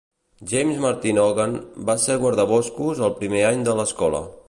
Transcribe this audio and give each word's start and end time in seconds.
James 0.51 0.79
Martin 0.85 1.19
Hogan 1.25 1.53
va 1.91 1.97
ser 2.07 2.17
guardaboscos 2.25 3.07
el 3.11 3.17
primer 3.23 3.49
any 3.53 3.65
de 3.71 3.81
l'escola. 3.83 4.29